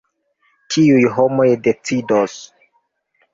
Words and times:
Tiuj 0.75 1.03
homoj 1.17 1.45
decidos. 1.69 2.39